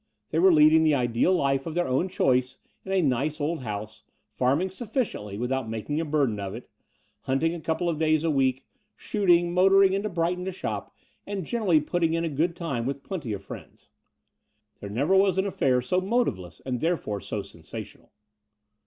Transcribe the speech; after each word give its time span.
They 0.31 0.39
were 0.39 0.51
leading 0.51 0.81
the 0.81 0.95
ideal 0.95 1.31
life 1.35 1.67
i 1.67 1.69
of 1.69 1.75
their 1.75 1.87
own 1.87 2.09
choice 2.09 2.57
in 2.83 2.91
a 2.91 3.03
nice 3.03 3.39
old 3.39 3.59
house, 3.59 4.01
farming 4.31 4.71
c 4.71 4.77
sufficiently 4.77 5.37
without 5.37 5.69
making 5.69 6.01
a 6.01 6.05
burden 6.05 6.39
of 6.39 6.55
it, 6.55 6.71
hunt 7.25 7.43
e 7.43 7.45
ing 7.45 7.53
a 7.53 7.59
couple 7.61 7.87
of 7.87 7.99
days 7.99 8.23
a 8.23 8.31
week, 8.31 8.65
shooting, 8.95 9.53
motoring: 9.53 9.93
into 9.93 10.09
Brighton 10.09 10.43
to 10.45 10.51
shop, 10.51 10.95
and 11.27 11.45
generally 11.45 11.79
putting 11.81 12.15
in 12.15 12.25
a 12.25 12.29
5 12.29 12.35
good 12.35 12.55
time 12.55 12.87
with 12.87 13.03
plenty 13.03 13.31
of 13.31 13.43
friends.! 13.43 13.89
There 14.79 14.89
never 14.89 15.15
was 15.15 15.37
an 15.37 15.45
affair 15.45 15.83
so 15.83 16.01
motiveless 16.01 16.61
and 16.65 16.77
I 16.77 16.79
therefore 16.79 17.21
so 17.21 17.43
sensational. 17.43 18.11